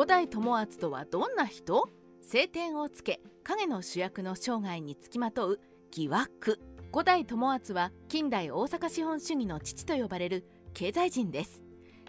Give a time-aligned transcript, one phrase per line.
[0.00, 1.86] 五代友厚とはどんな人？
[2.22, 5.60] 晴天をつけ影の主役の生涯につきまとう
[5.90, 6.58] 疑惑。
[6.90, 11.62] 五代友厚は近代大阪資本主義の父と呼ばれる経済人です。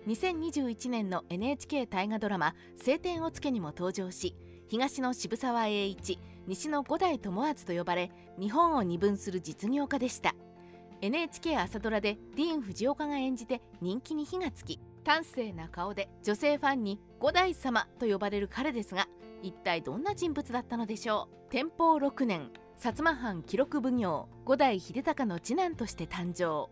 [0.07, 4.37] 2021年の NHK 大河ドラマ「晴天をつけ」にも登場し
[4.69, 6.17] 東の渋沢栄一
[6.47, 10.33] 西の五代友厚と呼ばれ日本を二分する実業家でした。
[11.01, 19.07] NHK 朝ドラでディーン・フジオカが演じて人気に火がつき端正な顔で女性ファンに五代様と呼ばれる彼ですが
[19.43, 21.51] 一体どんな人物だったのでしょう？
[21.51, 22.49] 天保6年
[22.79, 26.71] 薩摩藩記録奉行五代秀隆の次男として誕生。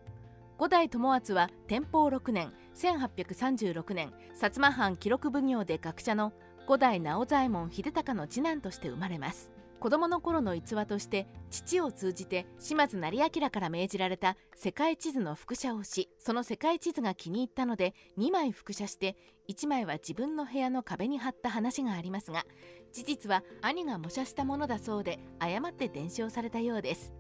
[0.58, 6.34] 五代友厚は天保6年1836年薩摩藩記録奉行で学者の
[6.68, 9.52] 五代直左衛門秀隆の次男として生まれます。
[9.80, 19.16] 子供の頃の逸話として父を通じて島津成明から命じられた世界地図の複写をしその世界地図が気に入ったので2枚複写して
[19.48, 22.44] 1枚は自分の部屋の壁に貼った話がありますが
[22.92, 27.14] 事実は兄が模写したものだそうで誤って伝承されたようです。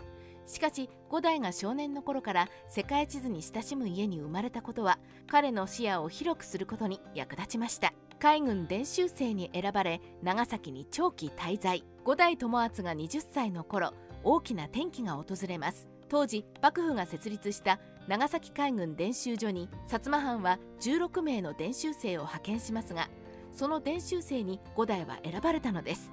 [0.49, 7.93] しかし五代が少年の頃から世界地図に親しむ家に生まれたことは彼の視野を広くすることに役立ちました。
[8.21, 11.85] 海軍伝習生に選ばれ長崎に長期滞在。
[12.03, 13.93] 五代友厚が20歳の頃
[14.25, 15.87] 大きな転機が訪れます。
[16.09, 23.07] 当時幕府が設立した長崎海軍伝習所に薩摩藩は16名の伝習生を派遣しますが
[23.53, 26.11] その伝習生に五代は選ばれたのです。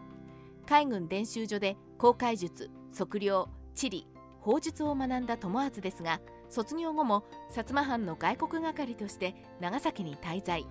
[0.64, 4.06] 海軍伝習所で航海術測量地理
[4.40, 6.20] 法術を学んだ友厚ですが
[6.50, 10.64] 卒業後も薩摩藩の外国係として長崎に滞在。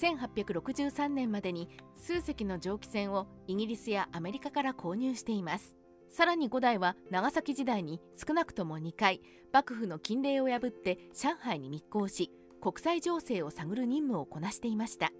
[0.00, 5.76] 1863年までに数隻の蒸気船をイギリスやアメリカから購入しています。
[6.08, 9.20] さらに五代は長崎時代に少なくとも2回
[9.52, 15.12] 幕府の禁令を破って上海に密航し国際情勢を探る任務をこなしていました。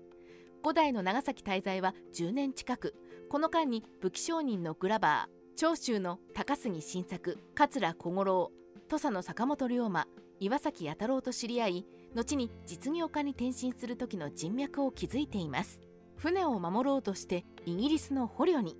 [0.62, 2.94] 五代の長崎滞在は10年近く。
[3.30, 8.50] この間に武器商人のグラバー長州の高杉晋作桂小五郎
[8.88, 10.08] 土佐の坂本龍馬
[10.40, 15.80] 岩崎弥太郎と知り合い後に実業家に転身する時の人脈を築いています。
[16.16, 18.76] 船を守ろうとしてイギリスの捕虜に。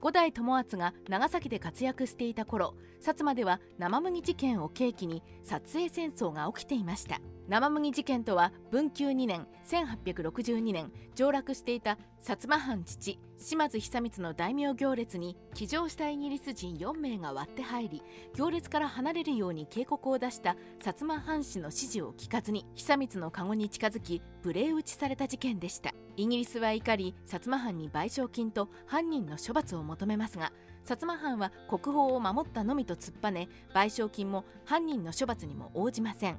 [0.00, 7.20] 五代友厚が長崎で活躍していた頃薩摩では生麦事件を契機に撮影戦争が起きていました。
[7.48, 18.02] 生麦事件とは文久2年1862年上洛していた薩摩藩父島津久光の大名行列に騎乗したイギリス人4名が割って入り
[18.34, 25.94] 行列から離れるように警告を出した薩摩藩士の指示を聞かずに久光の籠に近づき無礼打ちされた事件でした。
[26.16, 30.50] イギリスは怒り薩摩藩に賠償金と犯人の処罰を求めますが
[30.84, 36.38] 薩摩藩は国宝を守ったのみと突っぱね賠償金も犯人の処罰にも応じません。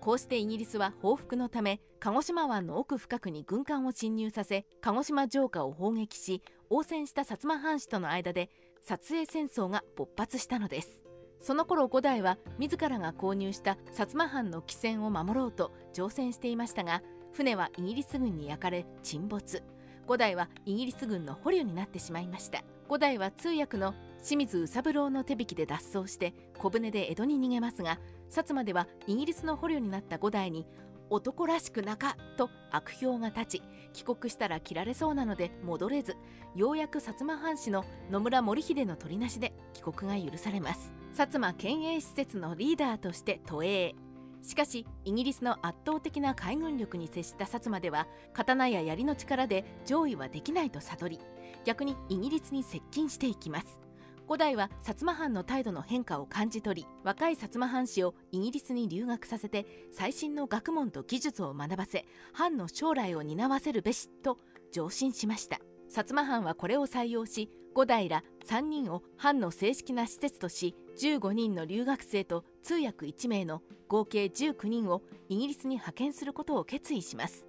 [0.00, 8.50] こうしてイギリスは報復のため鹿児島湾の奥深くに軍艦を侵入させ鹿児島城下を砲撃し応戦した薩摩藩士との間で
[8.82, 11.02] 撮影戦争が勃発したのです。
[11.40, 17.02] その頃五代は自らが購入した薩摩藩の汽船を守ろうと乗船していましたが
[17.32, 19.62] 船はイギリス軍に焼かれ沈没。
[20.06, 22.62] 五代はイギリス軍の捕虜になってしまいました。
[22.88, 27.98] 五代は通訳の清水宇三郎の手引きで脱走して小舟で江戸に逃げますが
[28.30, 30.66] 薩摩ではイギリスの捕虜になった五代に
[31.08, 36.16] 男らしくなかと悪評が立ち帰国したら切られそうなので戻れず
[36.54, 40.92] ようやく薩摩藩士の野村守秀の取りなしで帰国が許されます。
[41.12, 43.94] 薩摩県営施設のリーダーとして都営
[44.42, 51.20] しかしイギリスの圧倒的な海軍力に接した薩摩では刀や槍の力で上位はできないと悟り
[51.64, 53.85] 逆にイギリスに接近していきます。
[54.28, 64.38] 五代は薩摩藩の態度の変化を感じ取り若い薩摩藩士をイギリスに留学させて最新の学問と技術を学ばせ藩の将来を担わせるべしと
[64.72, 65.60] 上申しました。
[65.88, 77.46] 薩摩藩はこれを採用し五代ら3人を藩の正式な施設とし15人の留学生と通訳1名の合計19人をイギリスに派遣することを決意します。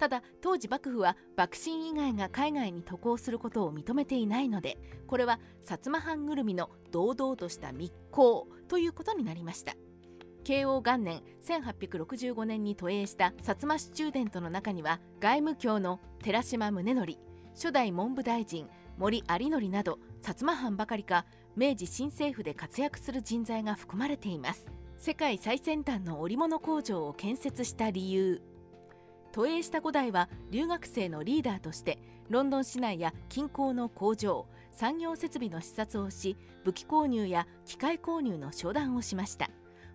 [0.00, 9.74] ただ当時幕府は幕臣以外が海外に渡航することを認めていないのでこれは薩摩藩ぐるみの堂々とした密航ということになりました。
[10.42, 17.18] 慶応元年1865年に渡英した薩摩スチューデントの中には外務卿の寺島宗則
[17.52, 21.26] 初代文部大臣森有則など薩摩藩ばかりか
[21.56, 24.66] 明治新政府で活躍する人材が含まれています。
[24.96, 28.40] 世界最先端の織物工場を建設した理由。
[29.32, 31.98] 都営した5代は留学生のリーダーとして
[32.28, 39.50] ロンドン市内や近郊の工場産業設備の視察をし武器購入や機械購入の商談をしました。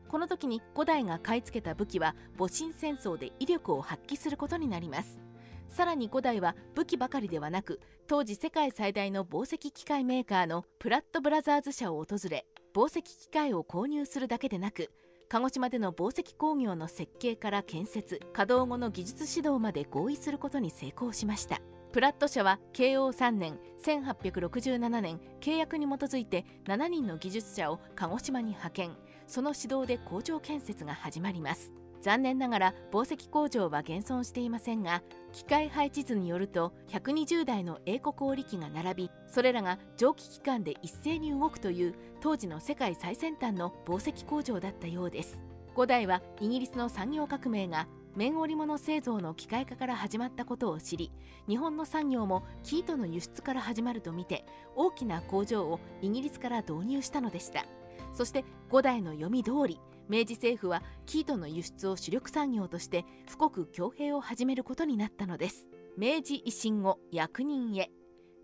[0.08, 5.20] この時に5代が買い付けた武器は戊辰戦争で威力を発揮することになります。
[5.68, 14.92] さらに五代は武器ばかりではなく当時世界最大の紡績機械メーカーのプラットブラザーズ社を訪れ紡績機械を購入するだけでなく
[15.28, 21.60] 鹿児島での紡績工業の設計から建設稼働後の技術指導まで合意することに成功しました。
[21.92, 28.92] プラット社は慶応3年1867年契約に基づいて7人の技術者を鹿児島に派遣。
[29.28, 31.72] その指導で工場建設が始まります。
[32.06, 45.42] 残念ながら紡績工場は現存していませんが機械配置図によると120台の英国織機が並びそれらが蒸気機関で一斉に動くという当時の世界最先端の紡績工場だったようです。
[45.76, 51.12] 5台はイギリスの産業革命が綿織物製造の機械化から始まったことを知り
[51.50, 57.66] 日本の産業も生糸の輸出から始まると見て大きな工場をイギリスから導入したのでした。
[58.14, 59.80] そして5代の読み通り
[60.10, 65.68] 明治政府は生糸の輸出を主力産業として富国強兵を始めることになったのです。
[65.98, 67.90] 明治維新後役人へ。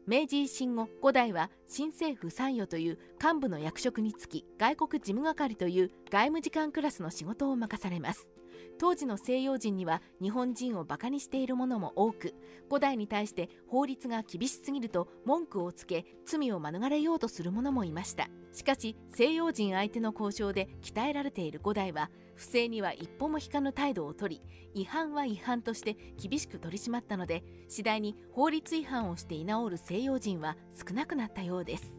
[0.07, 8.30] 明治維新後5代は新政府参与という幹部の役職につき外国事務係という外務次官クラスの仕事を任されます。
[8.81, 12.33] 当時の西洋人には日本人をバカにしているものも多く
[12.67, 18.27] 古代に対して法律が厳しすぎると文句をつけ罪を免れようとする者もいました。
[18.51, 24.41] しかし西洋人相手の交渉で鍛えられている五代は不正には一歩も引かぬ態度をとり
[24.73, 31.93] 違反は違反として厳しく取り締まったので次第に法律違反をして居直る西洋人は少なくなったようです。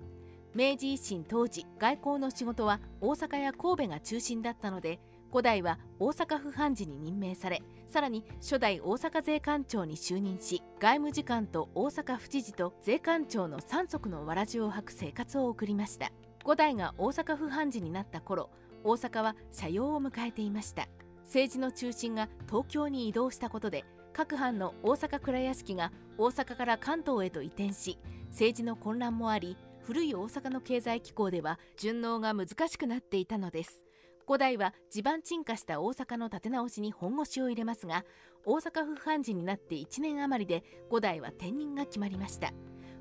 [0.54, 4.98] 明治維新当時外交の仕事は大阪や神戸が中心だったので
[5.32, 16.12] 五代は大阪府判事に任命されさらに初代大阪税関長に就任し外務次官と大阪府知事と税関長の3足のわらじを履く生活を送りました。
[16.44, 18.50] 五代が大阪府判事になった頃
[18.84, 20.86] 大阪は社用を迎えていました。
[21.24, 27.98] 政治の中心が東京に移動したことで各藩の大阪蔵屋敷が大阪から関東へと移転し
[28.28, 33.82] 政治の混乱もあり古い大阪の経済機構では順応が難しくなっていたのです。
[34.26, 38.04] 五代は地盤沈下した大阪の立て直しに本腰を入れますが
[38.44, 42.52] 大阪府判事になって1年余りで五代は転任が決まりました。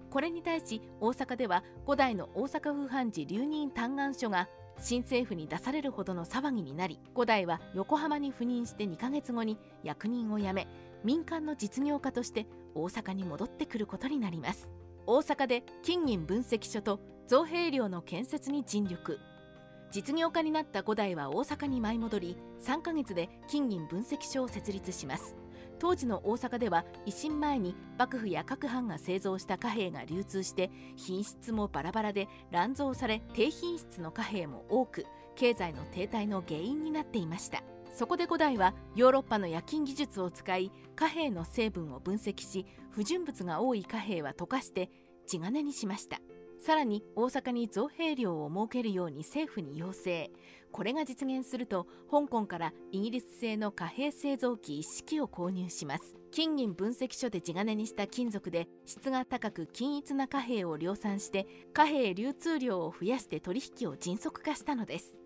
[0.10, 10.68] これに対し大阪では五代の大阪府判事留任嘆願書が新政府に出されるほどの騒ぎになり五代は横浜に赴任して2ヶ月後に役人を辞め
[11.04, 12.46] 民間の実業家として
[12.76, 14.70] 大阪に戻ってくることになります。
[15.08, 19.20] 大阪で金銀分析所と造幣寮の建設に尽力。
[19.92, 25.36] 実業家になった五代は大阪に舞い戻り3ヶ月で金銀分析所を設立します。
[25.80, 35.06] 当時の大阪では維新前に幕府や各藩が製造した貨幣が流通して品質もバラバラで乱造され低品質の貨幣も多く
[35.36, 37.64] 経済の停滞の原因になっていました。
[37.94, 44.90] そこで五代はヨーロッパの冶金技術を使い貨幣の成分を分析し不純物が多い貨幣は溶かして
[45.28, 46.20] 地金にしました。
[46.62, 50.30] さらに大阪に造幣寮を設けるように政府に要請。
[50.72, 56.16] これが実現すると香港からイギリス製の貨幣製造機一式を購入します。
[56.32, 65.18] 金銀分析所で地金にした金属で質が高く均一な貨幣を量産して貨幣流通量を増やして取引を迅速化したのです。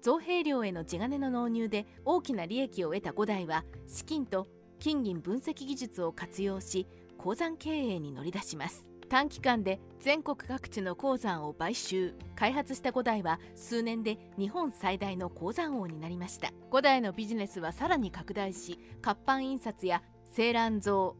[0.00, 4.48] 造幣量への地金の納入で大きな利益を得た5代は資金と
[4.78, 6.86] 金銀分析技術を活用し
[7.18, 8.90] 鉱山経営に乗り出します。
[9.10, 12.14] 短期間で全国各地の鉱山を買収。
[12.36, 16.52] 開発した五代は数年で日本最大の鉱山王になりました。
[16.70, 20.04] 五代のビジネスはさらに拡大し活版印刷や
[20.38, 21.16] 青蘭蔵青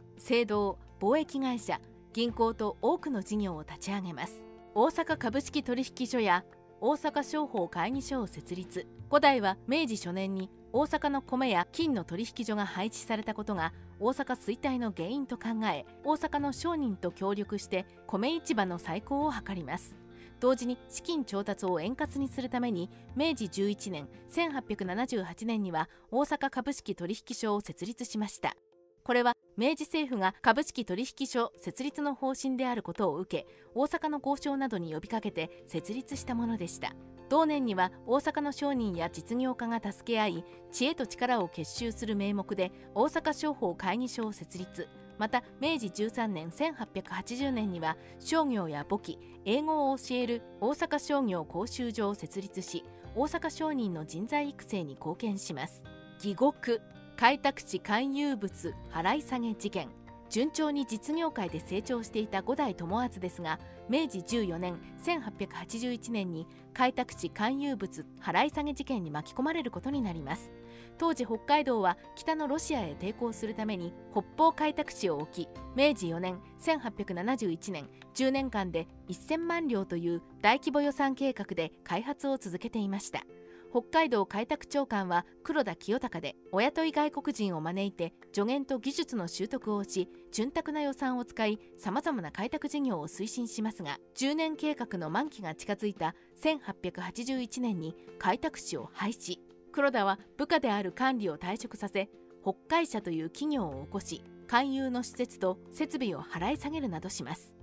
[0.47, 1.81] 銅貿易会社
[2.13, 4.41] 銀行と多くの事業を立ち上げます。
[4.77, 6.45] 大阪株式取引所や
[6.81, 8.87] 大阪商法会議所を設立。
[9.11, 19.97] 五代は明治初年に大阪の米や金の取引所が配置されたことが大阪衰退の原因と考え大阪の商人と協力して米市場の再興を図ります。
[20.39, 28.55] 同時に資金調達を円滑にするために明治11年1878年には大阪株式取引所を設立しました。
[29.03, 36.95] これは明治政府が株式取引所設立の方針であることを受け大阪の交渉などに呼びかけて設立したものでした。
[37.31, 44.89] 同年には大阪の商人や実業家が助け合い知恵と力を結集する名目で大阪商法会議所を設立。
[45.17, 52.85] また明治13年1880年には商業や簿記英語を教える大阪商業講習所を設立し
[53.15, 55.85] 大阪商人の人材育成に貢献します。
[56.25, 56.81] 義国
[57.17, 60.00] 開拓地勧誘物払い下げ事件。
[60.31, 63.59] 順調に実業界で成長していた五代友厚ですが
[63.89, 70.53] 明治14年1881年に開拓地勧誘物払い下げ事件に巻き込まれることになります。
[70.99, 83.23] 当時北海道は北のロシアへ抵抗するために北方開拓地を置き明治4年1871年10年間で1000万両という大規模予算計画で開発を続けていました。
[83.71, 99.39] 北海道開拓長官は黒田清隆でお雇い外国人を招いて助言と技術の習得をし潤沢な予算を使いさまざまな開拓事業を推進しますが10年計画の満期が近づいた1881年に開拓地を廃止。
[99.73, 102.09] 黒田は部下である管理を退職させ
[102.43, 107.60] 北海社という企業を起こし勧誘の施設と設備を払い下げるなどします。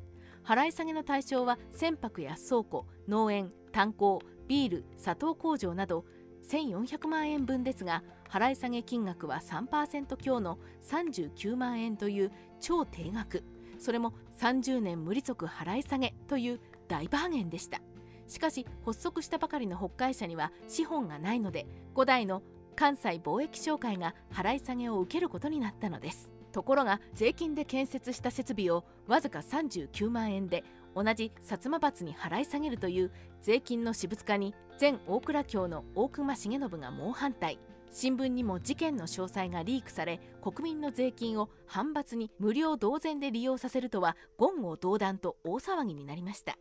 [0.47, 6.05] 払い下げの対象は船舶や倉庫農園炭鉱ビール砂糖工場など
[6.49, 10.57] 1400万円分ですが払い下げ金額は3%強の
[10.89, 13.43] 39万円という超低額。
[13.77, 17.81] それも30年無利息払い下げという大バーゲンでした。
[18.27, 22.41] しかし発足したばかりの北海社には資本がないので5代の
[22.75, 26.36] 関西貿易商会が払い下げを受けることになったのです。
[26.57, 30.63] ところが税金で建設した設備をわずか39万円で
[30.95, 33.11] 同じ薩摩閥に払い下げるという
[33.43, 37.59] 税金の私物化に前大倉卿の大隈重信が猛反対。
[37.91, 46.57] 新聞にも事件の詳細がリークされ国民の税金を反発に無料同然で利用させるとは言語道断と大騒ぎになりました。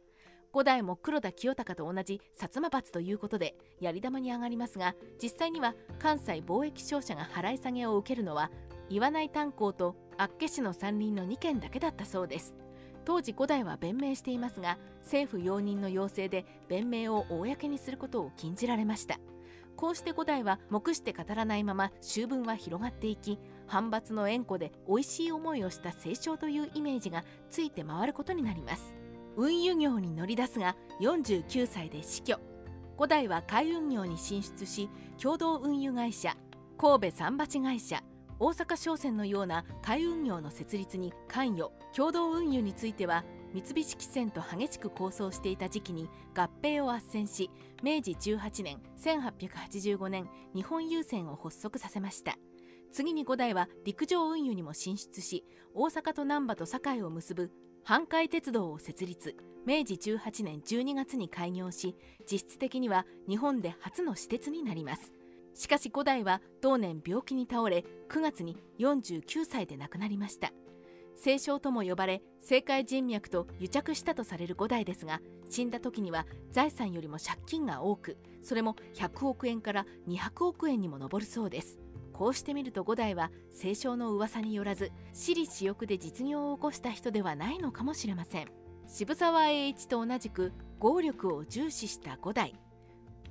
[0.53, 8.51] 五代も黒田清隆と同じ薩摩閥ということでやり玉に上がりますが実際には関西貿易商社が払い下げを受けるのは
[8.89, 12.55] 岩内炭鉱と厚岸の山林の2軒だけだったそうです。
[13.05, 19.19] 当時五代は弁明していますが政府容認の要請で弁明を公にすることを禁じられました。
[19.77, 28.95] こうして五代は目して語らないまま秋分は広がっていき反発の縁故で美味しい思いをした清少というイメージがついて回ることになります。
[29.37, 32.41] 運輸業に乗り出すが49歳で死去。
[32.97, 34.89] 五代は海運業に進出し
[35.21, 36.35] 共同運輸会社
[36.79, 38.03] 神戸桟橋会社
[38.39, 43.25] 大阪商船のような海運業の設立に関与共同運輸については
[43.55, 47.51] 三菱汽船と激しく構想していた時期に合併を斡旋し
[47.83, 52.37] 明治18年1885年日本郵船を発足させました。
[52.93, 57.51] 次に五代は陸上運輸にも進出し大阪と難波と堺を結ぶ
[57.87, 59.37] 阪海鉄道を設立。
[59.67, 61.97] 明治18年12月に開業し
[62.31, 65.16] 実質的には日本で初の私鉄になります。
[65.57, 70.53] しかし五代は同年病気に倒れ9月に49歳で亡くなりました。
[71.21, 81.79] 清少とも呼ばれ政界人脈と癒着したとされる五代ですが死んだ時には財産よりも借金が多くそれも100億円から200億円にも上るそうです。
[82.13, 88.49] こうしてみると五代は清少の噂によらず私利私欲で実業を起こした人ではないのかもしれません。
[88.87, 92.55] 渋沢栄一と同じく合力を重視した五代。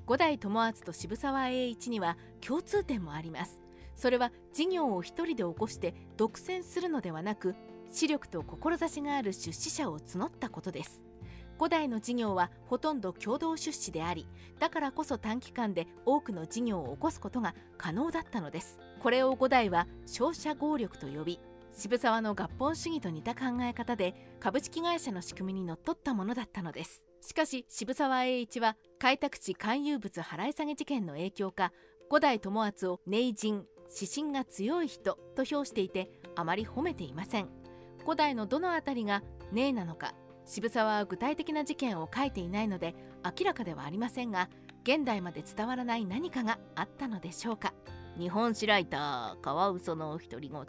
[0.05, 3.61] 五代友厚と渋沢栄一には共通点もあります。
[3.95, 7.55] それは事業を一人で起こして独占するのではなく
[7.91, 11.01] 視力と志がある出資者を募ったことです。
[11.57, 14.27] 五代の事業はほとんど共同出資であり
[14.59, 18.79] だからこそ短期間で多くの事業を起こすことが可能だったのです。
[19.01, 21.39] これを五代は商社合力と呼び
[21.73, 27.03] 渋沢の合本主義と似た考え方で株式会社の仕組みにのっとったものだったのです。
[27.25, 31.73] しかし渋沢栄一は開拓地勧誘物払い下げ事件の影響か
[32.07, 37.49] 五代友厚を名人指針が強い人と評していてあまり褒めていません。
[38.05, 40.13] 五代のどのあたりが「ねえ」なのか
[40.45, 44.47] 渋沢は具体的な事件を書いていないので明らかではありませんが
[44.83, 47.73] 現代まで伝わらない何かがあったのでしょうか。
[48.19, 50.61] 日本史ライターカワウソの独り言。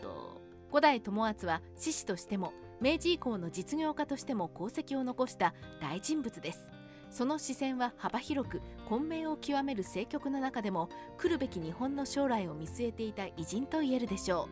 [0.70, 6.70] 五代友厚は志士としても明治以降の実業家としても功績を残した大人物です
[7.10, 14.48] その視線は幅広く混迷を極める政局の中でも来るべき日本の将来を見据えていた偉人と言えるでしょ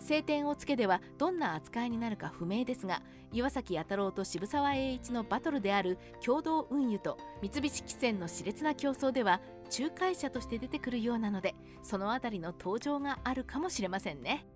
[0.00, 9.40] う晴天をつけではどんな扱いになるか不明ですが岩崎弥太郎と渋沢栄一のバトルである共同運輸と三菱汽船の熾烈な競争では
[9.76, 14.46] 仲介者として出てくるようなのでその辺りの登場があるかもしれませんね。